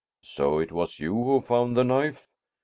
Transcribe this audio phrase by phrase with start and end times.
[0.23, 2.27] "So it was you who found the knife!"